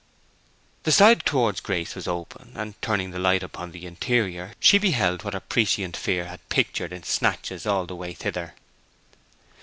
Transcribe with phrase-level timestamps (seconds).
[0.81, 5.23] The side towards Grace was open, and turning the light upon the interior, she beheld
[5.23, 8.55] what her prescient fear had pictured in snatches all the way thither.